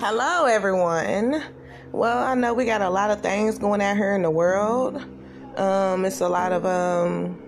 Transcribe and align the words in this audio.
Hello, 0.00 0.46
everyone. 0.46 1.44
Well, 1.92 2.24
I 2.26 2.34
know 2.34 2.54
we 2.54 2.64
got 2.64 2.80
a 2.80 2.88
lot 2.88 3.10
of 3.10 3.20
things 3.20 3.58
going 3.58 3.82
out 3.82 3.98
here 3.98 4.14
in 4.14 4.22
the 4.22 4.30
world. 4.30 4.96
Um, 5.58 6.06
it's 6.06 6.22
a 6.22 6.28
lot 6.30 6.52
of 6.52 6.64
um, 6.64 7.38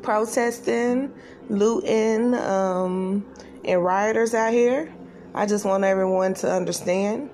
protesting, 0.00 1.12
looting, 1.48 2.34
um, 2.34 3.26
and 3.64 3.82
rioters 3.84 4.32
out 4.32 4.52
here. 4.52 4.94
I 5.34 5.44
just 5.44 5.64
want 5.64 5.82
everyone 5.82 6.34
to 6.34 6.52
understand 6.52 7.30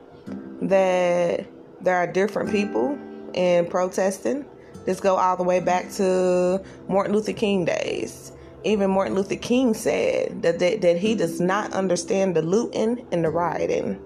that 0.63 1.47
there 1.83 1.97
are 1.97 2.07
different 2.07 2.51
people 2.51 2.99
in 3.35 3.67
protesting. 3.67 4.47
This 4.87 4.99
go 4.99 5.17
all 5.17 5.37
the 5.37 5.43
way 5.43 5.61
back 5.61 5.91
to 5.93 6.65
Martin 6.89 7.13
Luther 7.13 7.35
King 7.35 7.67
days. 7.67 8.33
Even 8.67 8.91
Martin 8.91 9.15
Luther 9.15 9.37
King 9.37 9.75
said 9.75 10.43
that, 10.43 10.59
that, 10.59 10.81
that 10.83 10.99
he 10.99 11.15
does 11.15 11.41
not 11.41 11.73
understand 11.73 12.37
the 12.37 12.43
looting 12.43 13.07
and 13.13 13.25
the 13.25 13.31
rioting 13.31 14.01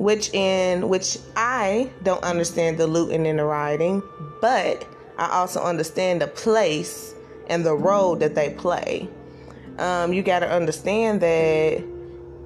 which 0.00 0.32
in 0.32 0.88
which 0.88 1.18
I 1.36 1.90
don't 2.02 2.24
understand 2.24 2.78
the 2.78 2.86
looting 2.86 3.26
and 3.26 3.38
the 3.38 3.44
rioting, 3.44 4.02
but 4.40 4.88
I 5.18 5.28
also 5.28 5.60
understand 5.60 6.22
the 6.22 6.26
place 6.26 7.14
and 7.48 7.66
the 7.66 7.74
role 7.74 8.16
that 8.16 8.34
they 8.34 8.48
play. 8.54 9.10
Um, 9.78 10.14
you 10.14 10.22
got 10.22 10.38
to 10.38 10.50
understand 10.50 11.20
that 11.20 11.84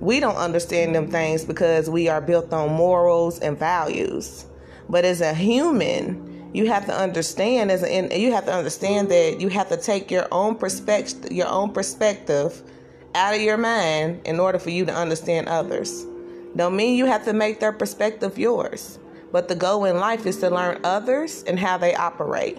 we 0.01 0.19
don't 0.19 0.35
understand 0.35 0.97
them 0.97 1.09
things 1.09 1.45
because 1.45 1.89
we 1.89 2.09
are 2.09 2.21
built 2.21 2.53
on 2.53 2.73
morals 2.73 3.39
and 3.39 3.57
values. 3.57 4.47
But 4.89 5.05
as 5.05 5.21
a 5.21 5.33
human, 5.33 6.34
you 6.55 6.69
have 6.69 6.87
to 6.87 6.97
understand 6.97 7.71
as 7.71 7.83
a, 7.83 8.19
you 8.19 8.33
have 8.33 8.47
to 8.47 8.55
understand 8.55 9.11
that 9.11 9.41
you 9.41 9.49
have 9.49 9.69
to 9.69 9.77
take 9.77 10.11
your 10.11 10.27
own 10.33 10.55
perspective 10.55 11.31
your 11.33 11.49
own 11.49 11.73
perspective 11.73 12.63
out 13.15 13.35
of 13.35 13.41
your 13.41 13.57
mind 13.59 14.23
in 14.25 14.41
order 14.41 14.59
for 14.59 14.71
you 14.71 14.85
to 14.85 14.95
understand 14.95 15.49
others. 15.49 16.07
Don't 16.57 16.77
mean 16.77 16.97
you 16.97 17.07
have 17.07 17.25
to 17.25 17.33
make 17.33 17.61
their 17.61 17.73
perspective 17.73 18.39
yours, 18.39 18.99
but 19.33 19.49
the 19.49 19.55
goal 19.55 19.85
in 19.85 19.99
life 19.99 20.27
is 20.27 20.39
to 20.39 20.51
learn 20.51 20.81
others 20.85 21.43
and 21.45 21.59
how 21.59 21.77
they 21.77 21.95
operate. 21.95 22.59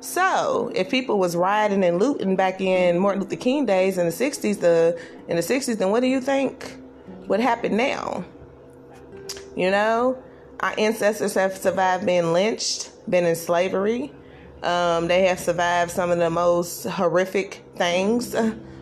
So, 0.00 0.72
if 0.74 0.90
people 0.90 1.18
was 1.18 1.36
rioting 1.36 1.84
and 1.84 2.00
looting 2.00 2.34
back 2.34 2.60
in 2.60 2.98
Martin 2.98 3.22
Luther 3.22 3.36
King 3.36 3.66
days 3.66 3.98
in 3.98 4.06
the 4.06 4.12
60s, 4.12 4.60
the 4.60 5.00
in 5.28 5.36
the 5.36 5.42
60s, 5.42 5.78
then 5.78 5.90
what 5.90 6.00
do 6.00 6.08
you 6.08 6.20
think 6.20 6.76
would 7.28 7.40
happen 7.40 7.76
now? 7.76 8.24
You 9.56 9.70
know, 9.70 10.20
our 10.60 10.74
ancestors 10.78 11.34
have 11.34 11.56
survived 11.56 12.06
being 12.06 12.32
lynched, 12.32 12.91
been 13.08 13.24
in 13.24 13.36
slavery. 13.36 14.12
Um, 14.62 15.08
they 15.08 15.22
have 15.26 15.40
survived 15.40 15.90
some 15.90 16.10
of 16.10 16.18
the 16.18 16.30
most 16.30 16.84
horrific 16.84 17.64
things 17.76 18.36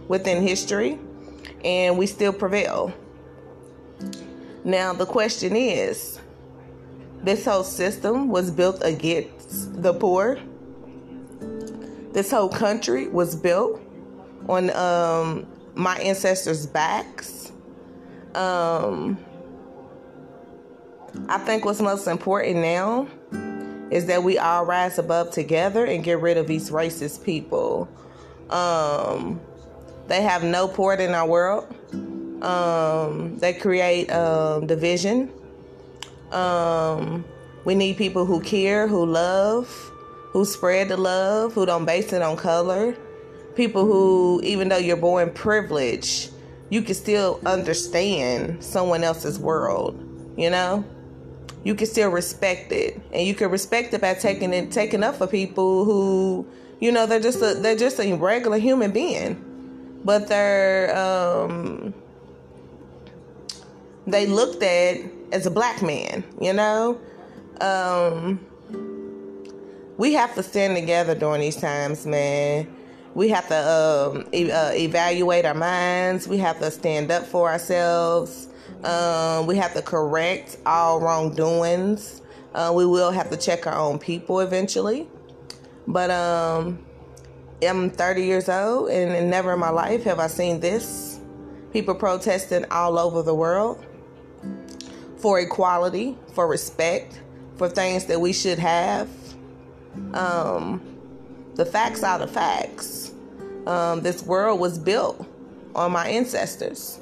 within 0.08 0.42
history, 0.42 0.98
and 1.64 1.96
we 1.96 2.06
still 2.06 2.32
prevail. 2.32 2.92
Now, 4.64 4.92
the 4.92 5.06
question 5.06 5.56
is 5.56 6.20
this 7.22 7.44
whole 7.44 7.64
system 7.64 8.28
was 8.28 8.50
built 8.50 8.82
against 8.82 9.82
the 9.82 9.94
poor. 9.94 10.38
This 12.12 12.30
whole 12.30 12.48
country 12.48 13.08
was 13.08 13.34
built 13.34 13.80
on 14.48 14.70
um, 14.76 15.46
my 15.74 15.96
ancestors' 15.98 16.66
backs. 16.66 17.52
Um, 18.34 19.18
I 21.28 21.38
think 21.38 21.64
what's 21.64 21.80
most 21.80 22.06
important 22.06 22.56
now 22.56 23.08
is 23.90 24.06
that 24.06 24.22
we 24.22 24.38
all 24.38 24.64
rise 24.64 24.98
above 24.98 25.30
together 25.30 25.84
and 25.84 26.04
get 26.04 26.20
rid 26.20 26.36
of 26.36 26.46
these 26.46 26.70
racist 26.70 27.24
people. 27.24 27.88
Um, 28.48 29.40
they 30.06 30.22
have 30.22 30.42
no 30.42 30.68
port 30.68 31.00
in 31.00 31.14
our 31.14 31.26
world. 31.26 31.66
Um, 32.42 33.38
they 33.38 33.52
create 33.52 34.10
um, 34.10 34.66
division. 34.66 35.32
Um, 36.32 37.24
we 37.64 37.74
need 37.74 37.96
people 37.96 38.24
who 38.24 38.40
care, 38.40 38.88
who 38.88 39.04
love, 39.04 39.68
who 40.30 40.44
spread 40.44 40.88
the 40.88 40.96
love, 40.96 41.52
who 41.52 41.66
don't 41.66 41.84
base 41.84 42.12
it 42.12 42.22
on 42.22 42.36
color. 42.36 42.96
People 43.54 43.84
who, 43.84 44.40
even 44.42 44.68
though 44.68 44.78
you're 44.78 44.96
born 44.96 45.30
privileged, 45.32 46.30
you 46.70 46.82
can 46.82 46.94
still 46.94 47.40
understand 47.44 48.62
someone 48.62 49.02
else's 49.04 49.38
world. 49.38 50.06
You 50.36 50.50
know, 50.50 50.84
you 51.64 51.74
can 51.74 51.86
still 51.86 52.10
respect 52.10 52.72
it, 52.72 53.00
and 53.12 53.26
you 53.26 53.34
can 53.34 53.50
respect 53.50 53.92
it 53.94 54.00
by 54.00 54.14
taking 54.14 54.52
it, 54.52 54.72
taking 54.72 55.02
up 55.02 55.16
for 55.16 55.26
people 55.26 55.84
who, 55.84 56.46
you 56.80 56.90
know, 56.90 57.06
they're 57.06 57.20
just 57.20 57.42
a 57.42 57.54
they're 57.54 57.76
just 57.76 58.00
a 58.00 58.12
regular 58.14 58.58
human 58.58 58.90
being, 58.90 60.00
but 60.04 60.28
they're 60.28 60.96
um 60.96 61.94
they 64.06 64.26
looked 64.26 64.62
at 64.62 64.98
as 65.32 65.46
a 65.46 65.50
black 65.50 65.82
man, 65.82 66.24
you 66.40 66.52
know? 66.52 67.00
Um, 67.60 68.40
we 69.96 70.14
have 70.14 70.34
to 70.34 70.42
stand 70.42 70.76
together 70.76 71.14
during 71.14 71.40
these 71.42 71.56
times, 71.56 72.06
man. 72.06 72.74
We 73.20 73.28
have 73.28 73.48
to 73.48 74.14
um, 74.16 74.28
e- 74.32 74.50
uh, 74.50 74.72
evaluate 74.72 75.44
our 75.44 75.52
minds. 75.52 76.26
We 76.26 76.38
have 76.38 76.58
to 76.60 76.70
stand 76.70 77.10
up 77.10 77.26
for 77.26 77.50
ourselves. 77.50 78.48
Um, 78.82 79.46
we 79.46 79.56
have 79.56 79.74
to 79.74 79.82
correct 79.82 80.56
all 80.64 81.00
wrongdoings. 81.00 82.22
Uh, 82.54 82.72
we 82.74 82.86
will 82.86 83.10
have 83.10 83.28
to 83.28 83.36
check 83.36 83.66
our 83.66 83.78
own 83.78 83.98
people 83.98 84.40
eventually. 84.40 85.06
But 85.86 86.10
um, 86.10 86.82
I'm 87.62 87.90
30 87.90 88.24
years 88.24 88.48
old, 88.48 88.88
and 88.88 89.30
never 89.30 89.52
in 89.52 89.58
my 89.58 89.68
life 89.68 90.02
have 90.04 90.18
I 90.18 90.26
seen 90.26 90.60
this. 90.60 91.20
People 91.74 91.96
protesting 91.96 92.64
all 92.70 92.98
over 92.98 93.22
the 93.22 93.34
world 93.34 93.84
for 95.18 95.38
equality, 95.38 96.16
for 96.32 96.48
respect, 96.48 97.20
for 97.58 97.68
things 97.68 98.06
that 98.06 98.18
we 98.18 98.32
should 98.32 98.58
have. 98.58 99.10
Um, 100.14 100.99
the 101.54 101.64
facts 101.64 102.02
are 102.02 102.18
the 102.18 102.26
facts. 102.26 103.12
Um, 103.66 104.00
this 104.00 104.22
world 104.22 104.60
was 104.60 104.78
built 104.78 105.26
on 105.74 105.92
my 105.92 106.08
ancestors. 106.08 107.00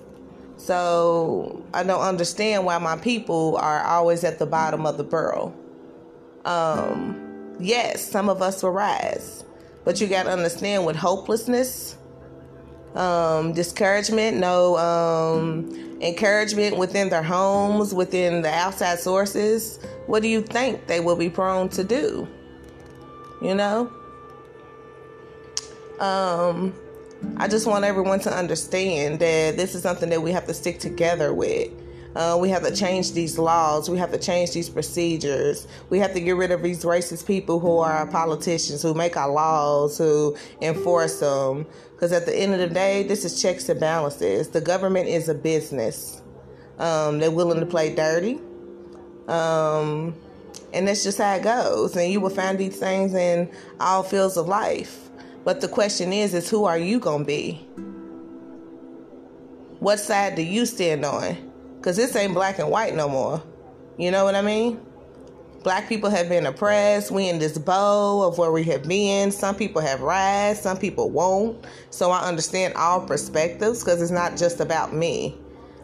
So 0.57 1.65
I 1.73 1.85
don't 1.85 2.03
understand 2.03 2.65
why 2.65 2.79
my 2.79 2.97
people 2.97 3.57
are 3.59 3.83
always 3.85 4.25
at 4.25 4.39
the 4.39 4.47
bottom 4.47 4.87
of 4.87 4.97
the 4.99 5.05
barrel. 5.05 5.55
Um, 6.45 7.57
yes, 7.61 8.05
some 8.05 8.29
of 8.29 8.43
us 8.43 8.63
will 8.63 8.73
rise, 8.73 9.45
but 9.85 10.01
you 10.01 10.09
got 10.09 10.25
to 10.25 10.31
understand 10.31 10.85
with 10.85 10.97
hopelessness, 10.97 11.97
um, 12.95 13.53
discouragement, 13.53 14.39
no 14.39 14.77
um, 14.79 15.99
encouragement 16.01 16.77
within 16.77 17.09
their 17.09 17.23
homes, 17.23 17.95
within 17.95 18.43
the 18.43 18.51
outside 18.51 18.99
sources, 18.99 19.79
what 20.07 20.23
do 20.23 20.29
you 20.29 20.43
think 20.43 20.87
they 20.87 21.01
will 21.01 21.17
be 21.17 21.31
prone 21.31 21.69
to 21.71 21.85
do? 21.85 22.27
You 23.43 23.55
know? 23.55 23.93
Um, 26.01 26.75
I 27.37 27.49
just 27.49 27.67
want 27.67 27.85
everyone 27.85 28.21
to 28.21 28.37
understand 28.37 29.19
that 29.21 29.57
this 29.57 29.75
is 29.75 29.83
something 29.83 30.09
that 30.11 30.23
we 30.23 30.31
have 30.33 30.47
to 30.47 30.55
stick 30.55 30.79
together 30.79 31.35
with. 31.35 31.71
Uh, 32.15 32.37
we 32.41 32.49
have 32.49 32.65
to 32.65 32.75
change 32.75 33.13
these 33.13 33.39
laws. 33.39 33.89
We 33.91 33.99
have 33.99 34.11
to 34.13 34.19
change 34.19 34.53
these 34.53 34.69
procedures. 34.69 35.69
We 35.91 35.99
have 35.99 36.15
to 36.15 36.21
get 36.21 36.37
rid 36.37 36.51
of 36.51 36.63
these 36.63 36.85
racist 36.85 37.27
people 37.27 37.61
who 37.61 37.79
are 37.79 37.93
our 37.93 38.07
politicians, 38.07 38.83
who 38.83 38.95
make 38.95 39.17
our 39.17 39.31
laws, 39.31 39.99
who 39.99 40.37
enforce 40.61 41.21
them. 41.21 41.67
Because 41.93 42.13
at 42.13 42.27
the 42.27 42.37
end 42.37 42.55
of 42.55 42.61
the 42.61 42.69
day, 42.69 43.03
this 43.03 43.25
is 43.25 43.41
checks 43.41 43.69
and 43.69 43.79
balances. 43.79 44.49
The 44.49 44.61
government 44.61 45.09
is 45.09 45.29
a 45.29 45.35
business. 45.35 46.23
Um, 46.79 47.19
they're 47.19 47.31
willing 47.31 47.61
to 47.61 47.67
play 47.67 47.95
dirty. 47.95 48.41
Um, 49.27 50.15
and 50.73 50.89
that's 50.89 51.05
just 51.05 51.19
how 51.19 51.35
it 51.35 51.43
goes. 51.43 51.97
And 51.97 52.11
you 52.11 52.21
will 52.21 52.31
find 52.31 52.59
these 52.59 52.79
things 52.79 53.15
in 53.15 53.51
all 53.81 54.03
fields 54.03 54.37
of 54.37 54.49
life. 54.49 55.09
But 55.49 55.63
the 55.63 55.69
question 55.69 56.13
is, 56.13 56.35
is 56.35 56.51
who 56.51 56.67
are 56.67 56.77
you 56.77 57.01
going 57.01 57.21
to 57.21 57.25
be? 57.25 57.67
What 59.79 59.99
side 59.99 60.35
do 60.35 60.43
you 60.43 60.67
stand 60.67 61.07
on? 61.07 61.39
Because 61.79 61.97
this 61.97 62.15
ain't 62.17 62.35
black 62.35 62.59
and 62.59 62.69
white 62.69 62.95
no 62.95 63.09
more. 63.09 63.43
You 63.97 64.11
know 64.11 64.27
what 64.27 64.35
I 64.35 64.43
mean? 64.43 64.79
Black 65.63 65.89
people 65.89 66.11
have 66.11 66.29
been 66.29 66.45
oppressed. 66.45 67.11
We 67.11 67.31
in 67.31 67.39
this 67.39 67.57
bow 67.57 68.29
of 68.29 68.37
where 68.37 68.53
we 68.53 68.63
have 68.65 68.87
been. 68.87 69.31
Some 69.31 69.55
people 69.55 69.81
have 69.81 70.03
rise, 70.03 70.61
some 70.61 70.77
people 70.77 71.09
won't. 71.09 71.65
So 71.89 72.11
I 72.11 72.29
understand 72.29 72.75
all 72.75 73.01
perspectives 73.07 73.83
because 73.83 74.03
it's 74.03 74.11
not 74.11 74.37
just 74.37 74.61
about 74.61 74.93
me. 74.93 75.35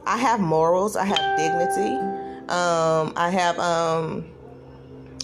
I 0.04 0.18
have 0.18 0.40
morals. 0.40 0.94
I 0.94 1.06
have 1.06 1.38
dignity. 1.38 1.96
Um, 2.50 3.14
I 3.16 3.30
have 3.30 3.58
um, 3.58 4.26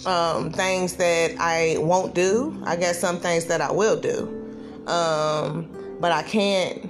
um, 0.05 0.51
things 0.51 0.95
that 0.97 1.35
I 1.39 1.77
won't 1.79 2.15
do. 2.15 2.61
I 2.65 2.75
got 2.75 2.95
some 2.95 3.19
things 3.19 3.45
that 3.45 3.61
I 3.61 3.71
will 3.71 3.99
do. 3.99 4.27
Um, 4.87 5.69
but 5.99 6.11
I 6.11 6.23
can't 6.23 6.89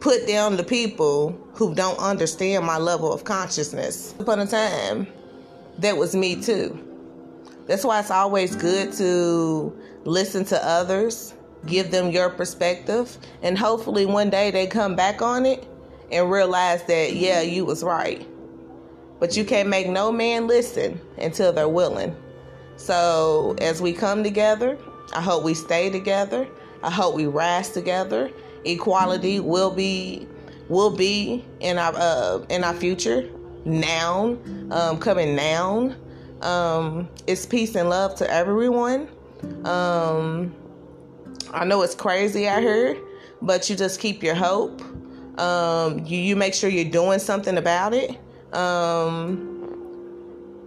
put 0.00 0.26
down 0.26 0.56
the 0.56 0.64
people 0.64 1.38
who 1.54 1.74
don't 1.74 1.98
understand 1.98 2.66
my 2.66 2.78
level 2.78 3.12
of 3.12 3.24
consciousness. 3.24 4.14
Upon 4.18 4.40
a 4.40 4.46
time, 4.46 5.06
that 5.78 5.96
was 5.96 6.16
me 6.16 6.40
too. 6.42 6.78
That's 7.66 7.84
why 7.84 8.00
it's 8.00 8.10
always 8.10 8.56
good 8.56 8.92
to 8.94 9.72
listen 10.04 10.44
to 10.46 10.66
others, 10.66 11.34
give 11.66 11.92
them 11.92 12.10
your 12.10 12.30
perspective, 12.30 13.16
and 13.42 13.56
hopefully 13.56 14.04
one 14.06 14.30
day 14.30 14.50
they 14.50 14.66
come 14.66 14.96
back 14.96 15.22
on 15.22 15.46
it 15.46 15.66
and 16.10 16.30
realize 16.30 16.82
that, 16.84 17.14
yeah, 17.14 17.40
you 17.40 17.64
was 17.64 17.84
right. 17.84 18.26
but 19.20 19.36
you 19.36 19.44
can't 19.44 19.68
make 19.68 19.88
no 19.88 20.10
man 20.10 20.48
listen 20.48 21.00
until 21.18 21.52
they're 21.52 21.68
willing. 21.68 22.16
So 22.76 23.54
as 23.58 23.80
we 23.80 23.92
come 23.92 24.22
together, 24.22 24.78
I 25.14 25.20
hope 25.20 25.44
we 25.44 25.54
stay 25.54 25.90
together. 25.90 26.48
I 26.82 26.90
hope 26.90 27.14
we 27.14 27.26
rise 27.26 27.70
together. 27.70 28.30
Equality 28.64 29.40
will 29.40 29.70
be 29.70 30.26
will 30.68 30.90
be 30.90 31.44
in 31.60 31.78
our 31.78 31.92
uh, 31.94 32.38
in 32.48 32.64
our 32.64 32.74
future. 32.74 33.28
Now, 33.64 34.36
um, 34.70 34.98
coming 34.98 35.36
now. 35.36 35.94
Um, 36.40 37.08
it's 37.28 37.46
peace 37.46 37.76
and 37.76 37.88
love 37.88 38.16
to 38.16 38.28
everyone. 38.28 39.08
Um, 39.64 40.52
I 41.52 41.64
know 41.64 41.82
it's 41.82 41.94
crazy 41.94 42.48
out 42.48 42.62
here, 42.62 42.98
but 43.40 43.70
you 43.70 43.76
just 43.76 44.00
keep 44.00 44.22
your 44.22 44.34
hope. 44.34 44.82
Um, 45.38 46.04
you, 46.04 46.18
you 46.18 46.36
make 46.36 46.54
sure 46.54 46.68
you're 46.68 46.90
doing 46.90 47.20
something 47.20 47.56
about 47.56 47.94
it. 47.94 48.18
Um, 48.52 49.48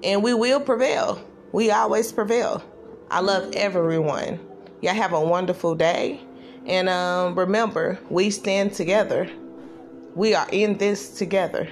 and 0.03 0.23
we 0.23 0.33
will 0.33 0.61
prevail. 0.61 1.21
We 1.55 1.71
always 1.71 2.11
prevail. 2.11 2.61
I 3.09 3.21
love 3.21 3.53
everyone. 3.55 4.41
Y'all 4.81 4.93
have 4.93 5.13
a 5.13 5.21
wonderful 5.21 5.73
day. 5.73 6.19
And 6.65 6.89
um, 6.89 7.33
remember, 7.39 7.97
we 8.09 8.29
stand 8.29 8.73
together. 8.73 9.29
We 10.15 10.35
are 10.35 10.49
in 10.51 10.77
this 10.77 11.17
together. 11.17 11.69